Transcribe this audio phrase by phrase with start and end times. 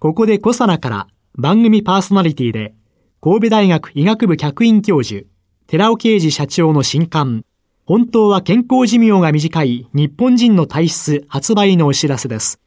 [0.00, 2.72] ここでコサナから番組パーソナリティで
[3.20, 5.26] 神戸大学医学部客員教授
[5.66, 7.44] 寺尾啓治社長の新刊
[7.84, 12.60] 本当は健康寿命が短い日本人の体質発売のお知らせです。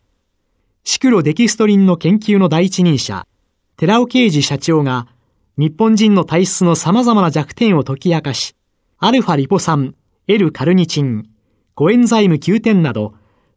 [0.83, 3.25] シクロデキストリンの研究の第一人者
[3.77, 5.07] 寺尾啓治社長が
[5.57, 8.57] 日本人の体質の様々な弱点を解き明かし
[8.97, 9.95] アルファリポ酸、
[10.27, 11.29] L カルニチン、
[11.75, 13.13] コエンザイム9点など、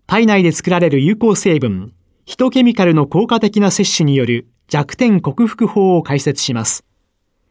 [0.06, 1.92] 体内で作られる有効成分、
[2.26, 6.84] ヒトケミカルの効果的な摂取による弱点克服法を解説します。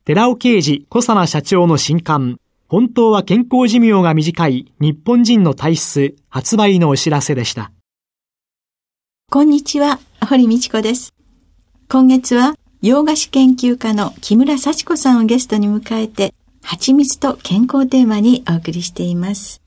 [0.03, 7.71] 寺尾啓治小佐奈社長の新刊、本当は健康寿命が短い日本人の体質発売のお知らせでした。
[9.29, 11.13] こんにちは、堀道子です。
[11.87, 19.62] 今月は洋菓子研究家の木村幸子さんをゲストに迎えて蜂蜜と健康テーマにお送りしています。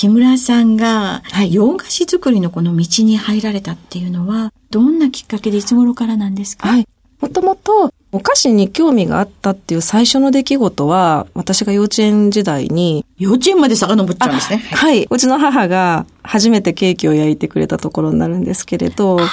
[0.00, 6.68] 木村さんが、洋菓子作りのこの道に入られたっていうのは、どんなきっかけでいつ頃からなんですか？
[6.68, 6.88] はい。
[7.20, 13.04] もともと、お菓子に興味があったっていう最初の出来事は、私が幼稚園時代に。
[13.18, 14.56] 幼稚園まで遡っちゃうんですね。
[14.72, 15.04] はい。
[15.04, 19.24] うちの母が初めてケーキを焼いてくれたところになるんですけれど、は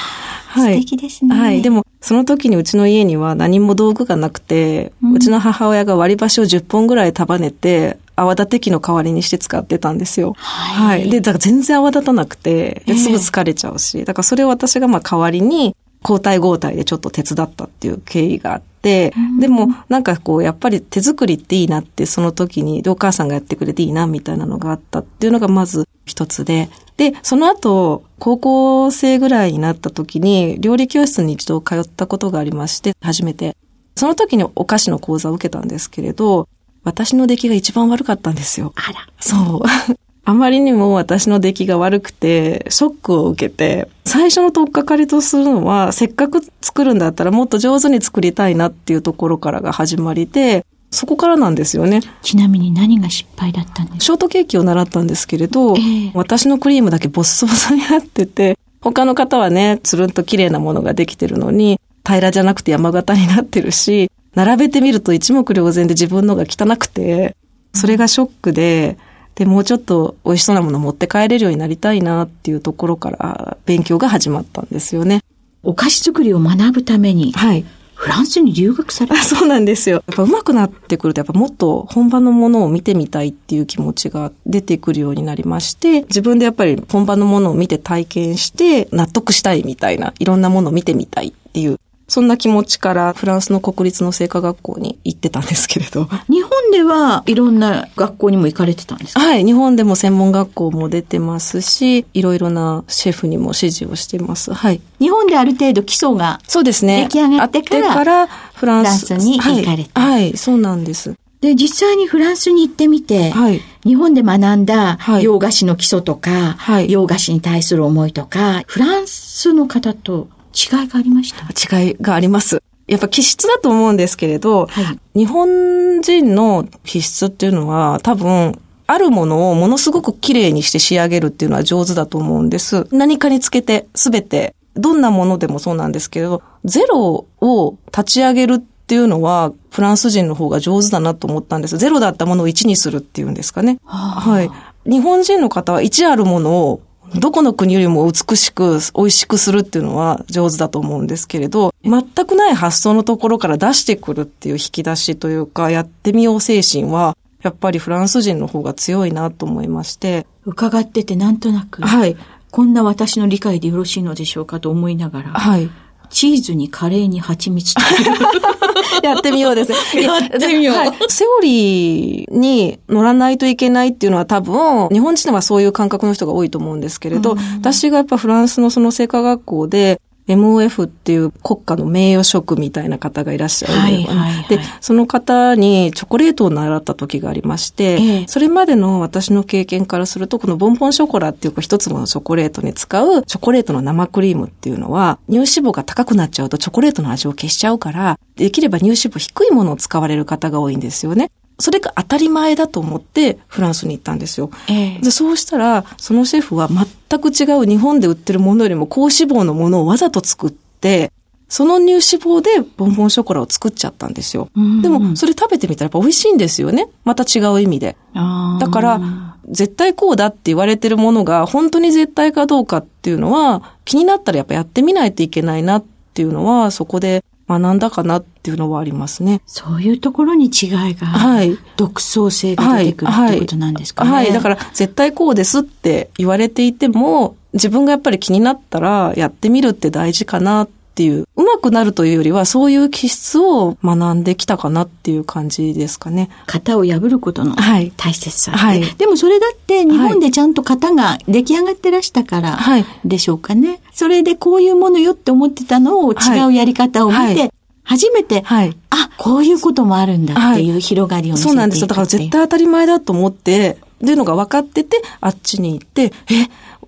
[0.72, 0.74] い。
[0.74, 1.34] 素敵ですね。
[1.34, 1.62] はい。
[1.62, 10.34] でも、その時にうちの家には何も道具がなくて、うん、うちの母親が割り箸を10本ぐらい束ねて、泡立て器の代わりにして使ってたんですよ。
[10.38, 11.00] はい。
[11.02, 33.56] はい、で、だから全然泡立たなくて、すぐ疲れちゃうし、だからそれを私がまあ代わりに、交代交代でちょっと手伝ったっていう経緯があって、でもなんかこうやっぱり手作りっていいなってその時にお母さんがやってくれていいなみたいなのがあったっていうのがまず一つで、で、その後、高校生ぐらいになった時に、料理教室に一度通ったことがありまして、初めて。
[33.96, 36.48] その時にお菓子の講座を受けたんですけれど、
[36.88, 38.72] 私の出来が一番悪かったんですよ。
[38.76, 39.08] あら。
[39.20, 39.62] そう。
[40.24, 52.00] あまりにも私の出来が悪くて、ショックを受けて、最初の取っかかりとするのは、せっかく作るんだったらもっと上手に作りたいなっていうところからが始まりで、そこからなんですよね。
[52.22, 54.04] ちなみに何が失敗だったんですか？
[54.06, 67.36] ショートケーキを習ったんですけれど、えー、私のクリームだけボッソボソになってて、他の方はね、つるんと綺麗なものができてるのに、平らじゃなくて山形になってるし、並べてみると一目瞭然で自分のが汚くて、
[67.74, 69.00] それがショックで、
[69.34, 75.24] で、もうちょっと美味しそうなもの持って帰れるようになりたいなっていうところから勉強が始まったんですよね。
[75.64, 77.66] お菓子作りを学ぶために、はい。
[77.96, 79.24] フランスに留学された？
[79.24, 80.04] そうなんですよ。
[80.06, 96.08] やっぱ上手くなってくると、やっぱもっと本場のものを見てみたいっていう気持ちが出てくるようになりまして、自分でやっぱり本場のものを見て体験して納得したいみたいな、いろんなものを見てみたいっていうそんな気持ちからフランスの国立の製菓学校に行ってたんですけれど。
[96.30, 99.20] 日本ではいろんな学校にも行かれてたんですか？
[99.20, 99.44] はい。
[99.44, 104.54] 日本でも専門学校も出てますし、いろいろなシェフにも指示をしてます。
[104.54, 104.82] はい。
[105.00, 107.04] 日本である程度基礎がそうですね。
[107.04, 110.12] 出来上がってから、からフランスに行かれた、はい。
[110.14, 111.14] はい、そうなんです。
[111.42, 121.78] で、実際にフランスに行ってみて、はい、日本で学んだ洋菓子の基礎とか、はい、洋菓子に対する思いとか、フランスの方と違いがありました？
[121.80, 122.64] 違いがあります。
[122.88, 124.82] やっぱ気質だと思うんですけれど、は
[125.16, 132.88] い、日本人の気質っていうのは多分、あるものをものすごく綺麗にして仕上げるっていうのは上手だと思うんです。
[132.92, 141.78] 何かにつけてすべて、どんなものでもそうなんですけれど、ゼロを立ち上げるっていうのは、フランス人の方が上手だなと思ったんです。
[141.78, 143.80] ゼロだったものを1にするっていうんですかね。
[143.84, 144.50] ははい。
[144.90, 146.82] 日本人の方は1あるものを
[147.20, 160.26] どこの国よりも美しく美味しくするっていうのは上手だと思うんですけれど、全くない発想のところから出してくるっていう引き出しというか、やってみよう精神は、やっぱりフランス人の方が強いなと思いまして。
[160.46, 162.18] 伺っててなんとなく、はい。
[162.52, 165.70] こんな私の理解でよろしいのでしょうかと思いながら、はい。
[166.10, 167.82] チーズにカレーに蜂蜜と
[169.04, 169.78] やってみようですね。
[170.04, 170.76] やってみよう。
[170.76, 170.92] はい。
[171.10, 201.32] セオリーに乗らないといけないっていうのは多分、日本人はそういう感覚の人が多いと思うんですけれど、うん、私がやっぱフランスのその製菓学校で、MOF っていう国家の名誉職みたいな方がいらっしゃる、はいはいはい、で、その方にチョコレートを習った時がありまして、ええ、それまでの私の経験からすると、このボンボンショコラっていう一つものチョコレートに使うチョコレートの生クリームっていうのは、乳脂肪が高くなっちゃうとチョコレートの味を消しちゃうから、できれば乳脂肪低いものを使われる方が多いんですよね。
[201.60, 204.52] それが当たり前だと思ってフランスに行ったんですよ。
[204.70, 211.12] えー、でそうしたら、そのシェフは全く違う日本で売ってるものよりも高脂肪のものをわざと作って、
[211.50, 214.50] その乳脂肪でボンボンショコラを作っちゃったんですよ。
[214.82, 216.88] でも、それ食べてみたらやっぱ美味しいんですよね。
[217.06, 217.96] また違う意味で。
[218.14, 219.02] だから、
[219.50, 229.42] 絶対こうだって言われてるものが本当に絶対かどうかっていうのは気になったらやっぱやってみないといけないなっていうのはそこで学んだかなっていうのはありますね。
[229.46, 231.58] そういうところに違いが、はい。
[231.78, 234.12] 独創性が出てくるってことなんですかね。
[234.12, 234.26] はい。
[234.26, 246.30] はい、だから、絶対こうですって言われていても、自分がやっぱり気になったら、やってみるって大事かなっていう、うまくなるというよりは、そういう気質を学んできたかなっていう感じですかね。
[246.48, 248.52] 型を破ることの大切さ。
[248.52, 248.82] はい。
[248.98, 252.60] でもそれだって日本でちゃんと型が出来上がってらしたから
[253.06, 253.70] でしょうかね。
[253.70, 257.52] はい、それでこういうものよって思ってたのを違うやり方を見て、はい
[257.90, 261.88] 初めて、はい、あ、こういうこともあるんだっていう広がりを見せていく、はい、そうなんですよ。
[261.88, 266.12] だから絶対当たり前だと思って、っていうのが分かってて、あっちに行って、え、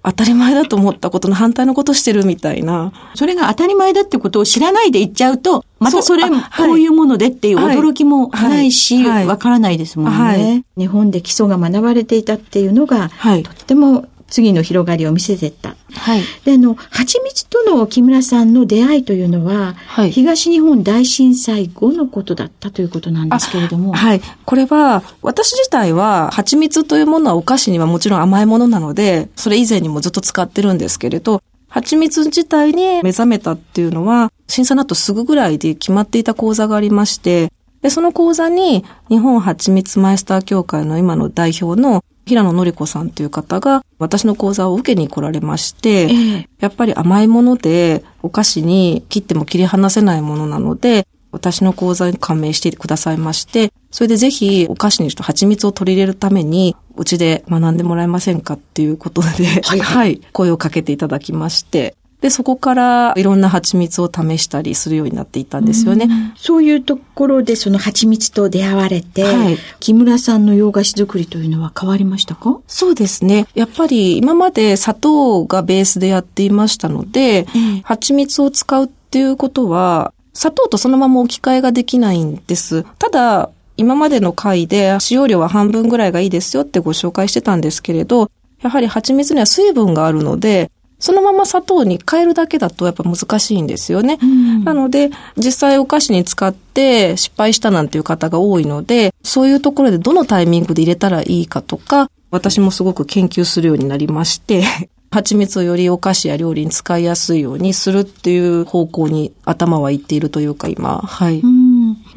[0.04, 2.94] 当たり前だと思ったことの反対のことしてるみたいな。
[3.16, 6.36] それが当たり前だってことを知らないで言っちゃうと、またそれ、こ
[6.74, 15.76] ういうものでっていう驚きもないし、わ、からないですもんね、はい、日本で基礎が学ばれていたっていうのが、はい、とっても次の広がりを見せていった。
[15.94, 16.22] はい。
[16.46, 23.94] で、あの、蜂蜜との木村さんの出会いというのは、はい、東日本大震災後のことだったということなんですけれども。
[23.94, 24.22] はい。
[24.46, 37.52] これは、私自体は、蜂蜜というものはお菓子にはもちろん甘いものなので、それ以前にもずっと使ってるんですけれど、蜂蜜自体に目覚めたっていうのは、震災の後すぐぐらいで決まっていた講座がありまして、
[37.82, 59.28] で、その講座に、日本蜂蜜マイスター協会の今の代表の平野の子さんという方が私の講座を受けに来られまして、えー、やっぱり甘いものでお菓子に切っても切り離せないものなので、私の講座に加盟してくださいまして、それでぜひお菓子にちょっと蜂蜜を取り入れるために、うちで学んでもらえませんかっていうことで、
[59.64, 66.06] はい、はい、声をかけていただきまして、で、そこからいろんな蜂蜜を試したりするようになっていったんですよね。
[66.06, 72.60] うそういうところでその蜂蜜と出会われて、はい、木村さんの洋菓子作りというのは変わりましたか？
[72.68, 73.48] そうですね。
[73.56, 82.86] やっぱり今まで砂糖がベースでやっていましたので、えー、蜂蜜を使うっていうことは、砂糖とそのまま置き換えができないんです。
[83.00, 88.30] ただ、今までの回で使用量は半分ぐらいがいいですよってご紹介してたんですけれど、
[88.62, 94.20] やはり蜂蜜には水分があるので、そのまま砂糖に変えるだけだとやっぱ難しいんですよね。
[94.22, 104.64] うん、なので、実際お菓子に使って失敗したなんていう方が多いので、そういうところでどのタイミングで入れたらいいかとか、私もすごく研究するようになりまして、
[105.12, 111.42] 蜂蜜をよりお菓子や料理に使いやすいようにするっていう方向に頭はいっているというか今、はい。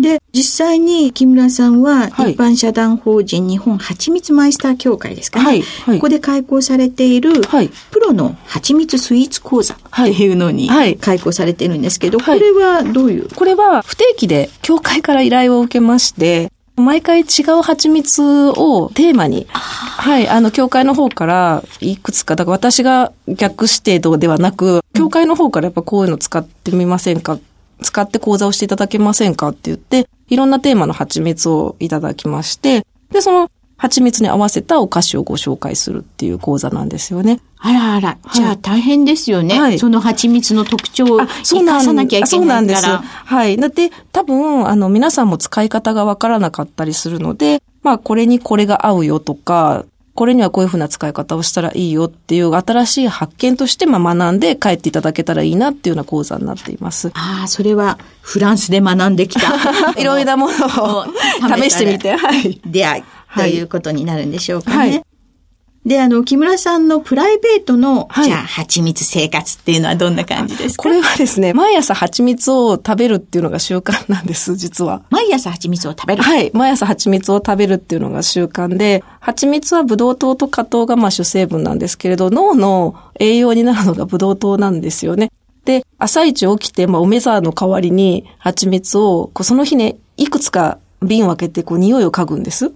[0.02, 5.44] で、実際に木村さんは一般社団法人日本蜂蜜マイスター協会ですかね。
[5.44, 5.62] はい。
[5.62, 10.68] はい、ここで開講されている、はい、プロの蜂蜜スイーツ講座っていうのに
[11.00, 13.28] 開講されているんですけど、これはどういう？
[13.34, 17.24] これは不定期で協会から依頼を受けまして、毎回違
[17.58, 27.38] う蜂蜜をテーマに、はい、あの、教会の方からいくつか、だから私が逆指定度ではなく、教会の方からやっぱこういうの使ってみませんか、
[27.82, 37.40] 使って講座をしていただけませんかって言って、いろんなテーマの蜂蜜をいただきまして、で、その蜂蜜に合わせたお菓子をご紹介するっていう講座なんですよね。
[37.58, 39.58] あらあら、じゃあ大変ですよね。
[39.58, 42.26] はい、その蜂蜜の特徴を生かさなきゃいけないから。
[42.26, 42.84] そうなんです。
[42.86, 43.56] はい。
[43.56, 49.84] だって多分、あの、皆さんも使い方がわからなかったりするので、まあ、これにこれが合うよとか、
[50.14, 57.10] これにはこういうふうな使い方をしたらいいよっていう新しい発見としてまあ学んで帰っていただけたらいいなっていうような講座になっています。
[57.14, 59.92] ああ、それはフランスで学んできた。
[59.98, 60.52] いろいろなもの
[60.98, 61.06] を
[61.56, 62.60] 試してみて、はい。
[62.64, 63.04] 出会い。
[63.34, 64.76] ということになるんでしょうかね。
[64.76, 65.11] はい
[65.84, 70.84] で、あの、木村さんのプライベートの、はい、じゃあ、蜂蜜生活っていうのはどんな感じですか？
[70.84, 75.02] これはですね、毎朝蜂蜜を食べるっていうのが習慣なんです、実は。
[75.10, 76.22] 毎朝蜂蜜を食べる？
[76.22, 76.52] はい。
[76.54, 85.32] 毎朝蜂蜜を食べるっていうのが習慣で、蜂蜜はブドウ糖と果糖がまあ主成分なんですけれど、脳の栄養になるのがブドウ糖なんですよね。
[85.64, 92.72] で、朝一起きて、まあ、お目沢の代わりに蜂蜜を、その日ね、いくつか瓶を開けて、こう、匂いを嗅ぐんです。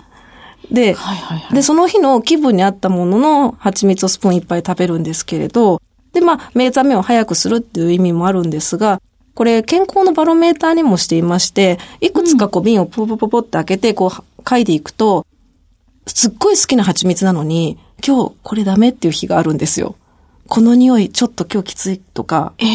[0.70, 5.80] で、はいはいはい、で、その日の気分に合ったものの蜂蜜をスプーンいっぱい食べるんですけれど、
[6.12, 9.00] で、まあ、目覚めを早くするっていう意味もあるんですが、
[9.34, 15.26] これ、健康のバロメーターにもしていまして、いくつかこう瓶をポポポポって開けて、こう、嗅いでいくと、
[16.06, 19.96] すっごい好きな蜂蜜なのに、今日これダメっていう日があるんですよ。
[20.48, 22.54] この匂いちょっと今日きついとか。
[22.58, 22.68] えー、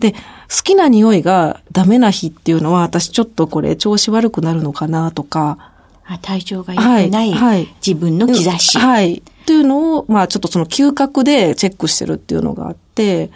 [0.00, 0.18] で、好
[0.64, 5.71] きな匂いがダメな日っていうのは、私ちょっとこれ調子悪くなるのかなとか。
[6.18, 8.78] 体調が良くない、はい、自分の兆し。
[8.78, 9.22] はい。
[9.46, 13.30] というのを、まあちょっとその嗅覚でチェックしてるっていうのがあって、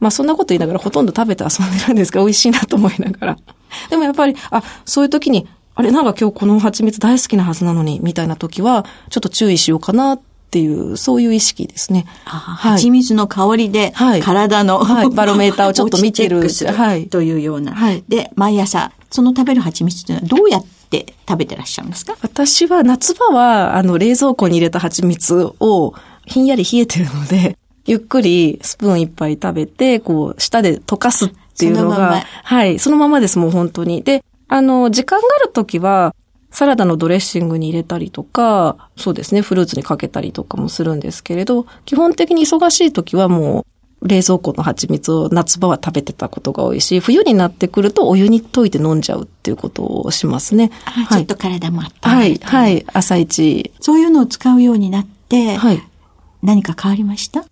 [0.00, 3.38] まあそんなこと言いながらほとんど食べて遊んでるんですが、美味しいなと思いながら。
[3.90, 10.20] でもやっぱり、あ、そういう時に、あれなんか今日この蜂蜜大好きなはずなのに、みたいな時は、ちょっと注意しようかなっ
[10.50, 12.04] ていう、そういう意識ですね。
[12.24, 16.42] はい、蜂蜜の香りで、体の、はい、バロメーターをちょっと見てる。
[16.76, 17.06] はい。
[17.06, 17.72] というような。
[17.72, 18.04] はい。
[18.08, 20.81] で、毎朝、その食べる蜂蜜というのはどうやって
[21.28, 22.16] 食べてらっしゃるんですか？
[22.22, 25.94] 私は夏場は、あの、冷蔵庫に入れた蜂蜜を、
[26.26, 34.02] ひんやり冷えてるので、 ゆっくりスプーン一杯食べて、こう、舌で溶かすっていうのが、はい、そのままです、もう本当に。
[34.02, 36.14] で、あの、時間があるときは、
[36.50, 43.66] サラダのドレッシングに入れたりとか、そうですね、フルーツにかけたりとかもするんですけれど、基本的に忙しい時はもう、
[44.02, 50.70] 冷蔵庫の蜂蜜を夏場は食べてたことが多いし、冬になってくるとお湯に溶いて飲んじゃうっていうことをしますね。
[50.84, 53.72] はい、ちょっと体もあったはい、はい、朝一。
[53.80, 55.82] そういうのを使うようになって、はい。
[56.42, 57.44] 何か変わりました？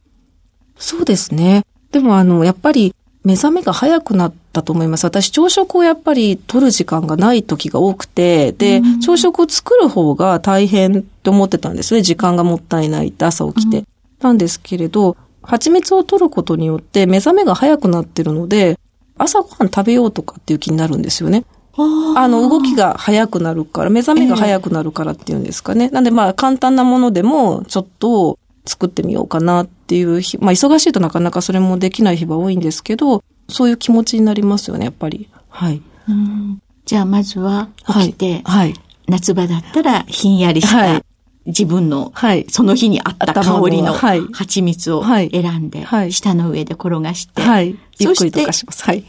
[0.77, 1.65] そうですね。
[1.93, 5.05] でもあの、やっぱり目覚めが早くなったと思います。
[5.05, 12.03] 私、朝食をやっぱり取る時間がない時が多くて、で、朝食を作る方が大変って思ってたんですね。
[12.03, 13.85] 時間がもったいないって朝起きて。
[14.21, 15.17] なんですけれど、
[15.51, 18.79] 蜂蜜を取ることによって目覚めが早くなってるので、
[19.19, 21.45] 朝ごはん食べようとかっていう気になるんですよね。
[21.77, 25.87] あの、動きが早くなるから、目覚めが早くなるからっていうんですかね。
[25.87, 35.29] えー、なんでまあ、簡単なものでも、ちょっと作ってみようかなっていう日、まあ忙しいとなかなかそれもできない日は多いんですけど、そういう気持ちになりますよね、やっぱり。
[35.49, 35.83] はい。
[36.85, 38.75] じゃあまずは起きて、はい、
[39.09, 41.03] 夏場だったらひんやりした、はい、
[41.51, 45.29] 自分の、はい、その日にあった香りの蜂蜜を選
[45.61, 48.85] んで、はい、舌の上で転がして、はい、ゆっくりとかします。
[48.85, 49.05] はい。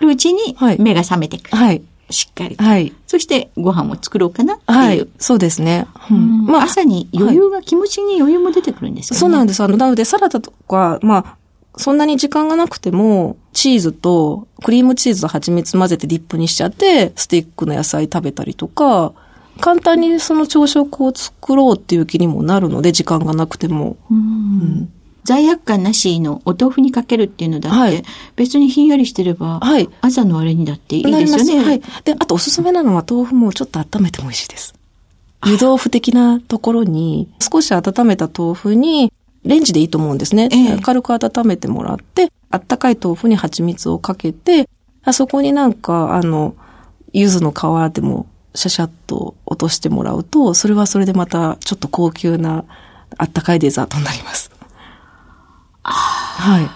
[0.00, 1.56] るうちに目が覚めてくる。
[1.56, 1.82] はい。
[2.10, 2.56] しっかり。
[2.56, 2.92] はい。
[3.06, 4.78] そしてご飯を作ろうかなっていう。
[4.78, 5.08] はい。
[5.18, 5.86] そうですね。
[6.10, 9.20] うん、まあ朝に余裕が、気持ちに余裕も出てくるんですよね。
[9.20, 9.62] そうなんです。
[9.62, 11.36] あの、なのでサラダとか、まあ、
[11.76, 19.12] そんなに時間がなくても、チーズと、クリームチーズと蜂蜜混ぜてディップにしちゃって、スティックの野菜食べたりとか、
[19.60, 23.96] 簡単にその朝食を作ろうっていう気にもなるので、時間がなくても。
[24.10, 24.92] うん、
[25.24, 28.02] 罪悪感なしのお豆腐にかけるっていうのだって、はい、
[28.36, 31.64] 別にひんやりしてれば、はい、朝のあれにだっていいですよね。
[31.64, 31.82] はい。
[32.04, 34.74] で、あとおすすめなのは豆腐もちょっと温めても美味しいです。
[35.46, 39.12] 湯豆腐的なところに、少し温めた豆腐に、
[39.44, 40.48] レンジでいいと思うんですね。
[40.50, 44.68] え軽く温めてもらって、あったかい豆腐に蜂蜜をかけて、
[45.04, 46.54] あそこになんか、あの、
[47.12, 52.64] 柚子の皮でもシャシャッと落としてもらうと、それはそれでまたちょっと高級な
[53.18, 54.50] あったかいデザートになります。
[55.82, 56.68] はい。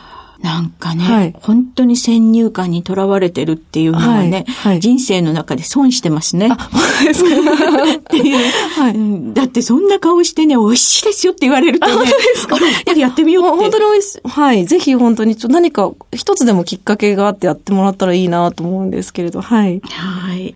[0.42, 6.48] なんかね、はい、本当に先入観にとらわれてるっていうのはね、はいはい、人生の中で損してますね。
[6.56, 6.70] あ、
[7.04, 7.30] ですか？
[7.98, 8.38] っていう、
[8.80, 9.34] はい。
[9.34, 12.56] だってそんな顔してね、美味しいですよって言われるとね、本当ですか？
[12.96, 14.20] やってみよう本当に美味しい。
[14.28, 14.64] はい。
[14.64, 19.80] ぜひ本当にちょ何か一つでもきっかけがあってやってもらったらいいなと思うんですけれど、はい。
[19.90, 20.54] はい。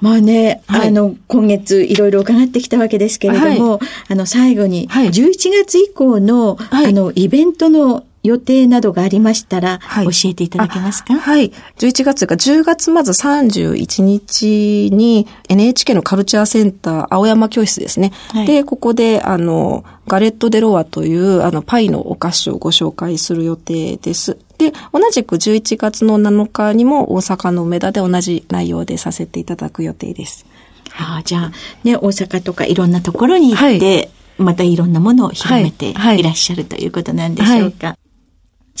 [0.00, 11.14] まあね、はい、あの、今月いろいろ伺ってきたわけですけれども、はい、あの、最後に、11月以降の、はい、あの、イベントの予定などがありましたら、はい、教えていただけますか？
[11.14, 11.52] はい。
[11.78, 18.12] 11月か、10月まず31日に NHK のカルチャーセンター青山教室ですね。
[18.28, 24.36] はい、で、ここで、あの、ガレット・デ・ロワという、あの、パイのお菓子をご紹介する予定です。
[24.58, 30.44] で、同じく11月の7日にも大阪の梅田で同じ内容でさせていただく予定です。
[30.90, 31.52] はあ、じゃあ、
[31.84, 34.10] ね、大阪とかいろんなところに行って、はい
[34.40, 37.98] またいろんなものを広めていらっしゃるということなんでしょうか？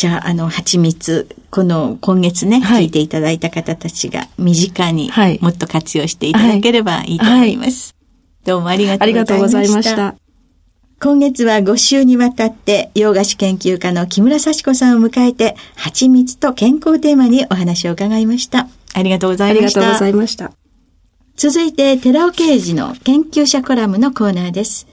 [0.00, 5.10] じゃあ、あの、蜂蜜、この今月ね、はい、聞いていただいた方たちが身近に
[5.42, 7.94] もっと活用していただければいいと思います。
[7.94, 10.14] はい、どうもありがとうございました。
[11.02, 18.68] 今月は5週にわたって洋菓子研究家の木村幸子さんを迎えて蜂蜜と健康テーマにお話を伺いました。
[18.94, 19.80] ありがとうございました。
[19.80, 20.52] ありがとうございました。
[21.36, 24.86] 続いて寺尾啓二の研究者コラムのコーナーです。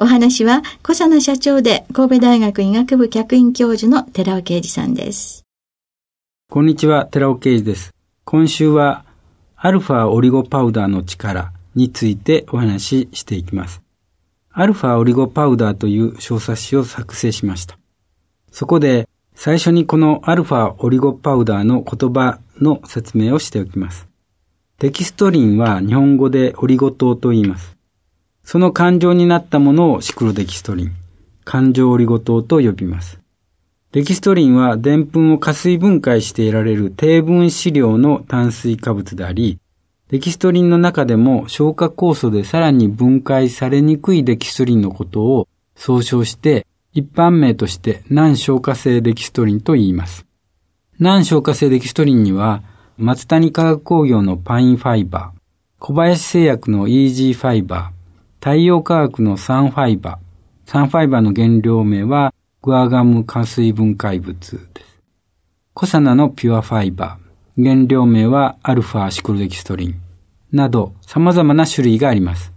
[0.00, 5.42] お話は、小佐奈社長で神戸大学医学部客員教授の寺尾啓二さんです。
[6.48, 7.92] こんにちは、寺尾啓二です。
[8.24, 9.04] 今週は、
[9.56, 13.82] アルファオリゴパウダーの力についてお話ししていきます。
[14.52, 17.76] アルファオリゴパウダーという小冊子を作成しました。
[18.52, 24.06] そこで、最初にこのアルファオリゴパウダーの言葉の説明をしておきます。
[24.78, 27.77] デキストリンは日本語でオリゴ糖と言います。
[28.50, 30.92] その感情になったものをシクロデキストリン、
[31.44, 33.20] 感情オリゴ糖と呼びます。
[33.92, 39.60] デキストリンは澱粉を加水分解して得られる低分子量の炭水化物であり、
[40.08, 50.24] デキストリンの中でも消化酵素でさらに分解されにくいデキストリンのことを総称して一般名として難消化性デキストリンと言います。
[50.98, 52.62] 難消化性デキストリンには、
[52.96, 55.38] 松谷化学工業のパインファイバー、
[55.78, 57.97] 小林製薬のイージーファイバー、
[58.40, 65.02] 太陽化学のサンファイバー、サンファイバーの原料名はグアガム加水分解物です。
[65.74, 70.00] コサナのピュアファイバー、原料名はアルファシクロデキストリン、
[70.52, 72.52] など様々な種類があります。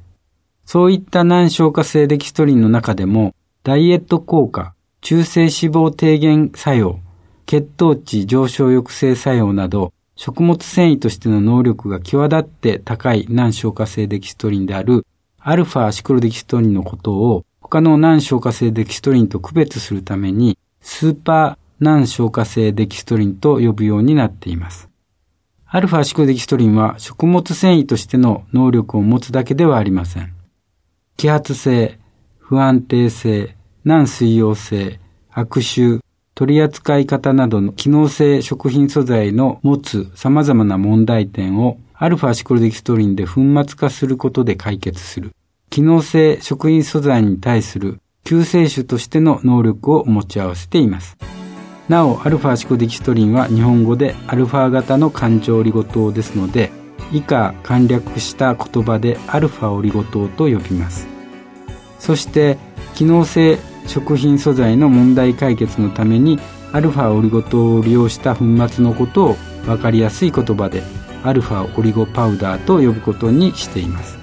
[0.65, 3.33] そういった難消化性デキストリンの中でも
[3.63, 6.99] ダイエット効果、中性脂肪低減作用、
[7.47, 15.07] 血糖値上昇抑制作用など、食物繊維としての能力が際立って高い難消化性デキストリンである
[15.43, 24.87] アルファシクロデキストリンのことを他の難消化性デキストリンと区別するためにスーパー難消化性デキストリンと呼ぶようになっています。
[25.65, 30.31] アルファシクロデキストリンは食物繊維としての能力を持つだけではありません。
[31.17, 31.97] 揮発性、
[32.37, 34.99] 不安定性、難水溶性、
[35.31, 36.01] 悪臭、
[36.35, 45.35] 取り扱い方などの機能性食品素材の持つ様々な問題点をアルファシクロデキストリンで粉末化することで解決する。
[45.69, 51.15] 機能性食品素材に対する救世主としての能力を持ち合わせています。
[51.89, 56.71] なお、アルファシコデキストリンは日本語でアルファ型の環状オリゴ糖ですので、
[57.11, 61.07] 以下簡略した言葉でアルファオリゴ糖と呼びます。
[61.99, 62.57] そして
[62.95, 66.39] 機能性食品素材の問題解決のために
[66.71, 69.33] アルファオリゴ糖を利用した粉末のことを
[69.67, 70.81] 分かりやすい言葉で
[71.23, 74.17] アルファオリゴパウダーと呼ぶことにしています。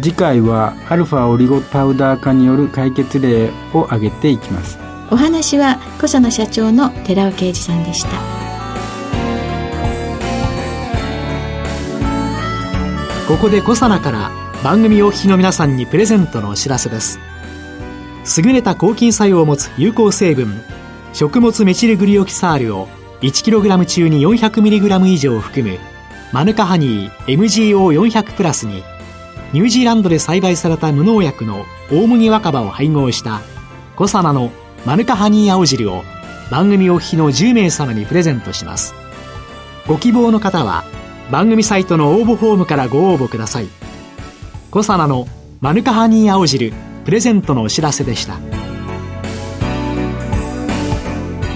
[0.00, 4.78] 次回はアルファオリゴパウダー化による解決例を挙げていきます。
[5.10, 8.08] お話は小佐野社長の寺尾啓二さんでした。
[13.28, 14.30] ここで小佐奈から
[14.62, 17.18] 番組お聞きの皆さんにプレゼントのお知らせです。
[18.38, 20.62] 優れた抗菌作用を持つ有効成分
[21.12, 22.88] 食物メチルグリオキサールを
[23.20, 25.78] 1kg 中に 400mg 以上含む
[26.34, 28.82] マヌカハニー MGO400 プラスに
[29.52, 33.40] ニュージーランドで栽培された無農薬の大麦若葉を配合した
[33.94, 34.50] コサナの
[34.84, 36.02] マヌカハニー青汁を
[36.50, 38.94] 番組お聞きの10名様にプレゼントします。
[39.86, 40.82] ご希望の方は
[41.30, 43.68] 番組サイトの応募フォームからご応募ください。
[44.72, 45.28] コサナの
[45.60, 46.72] マヌカハニー青汁
[47.04, 48.40] プレゼントのお知らせでした。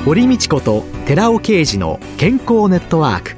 [0.05, 3.38] 堀道子と寺尾啓二の健康ネットワーク。